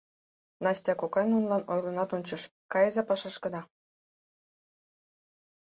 [0.65, 3.61] Настя кокай нунылан ойленат ончыш: «Кайыза пашашкыда.